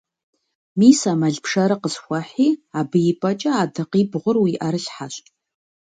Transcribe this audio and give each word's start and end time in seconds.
Мис 0.79 0.99
а 1.11 1.13
мэл 1.19 1.35
пшэрыр 1.43 1.79
къысхуэхьи, 1.81 2.49
абы 2.79 2.99
и 3.11 3.13
пӀэкӀэ 3.19 3.51
адакъибгъур 3.61 4.37
уи 4.43 4.53
Ӏэрылъхьэщ. 4.59 5.15